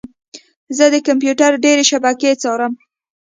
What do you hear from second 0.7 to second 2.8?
زه د کمپیوټر ډیرې شبکې څارم.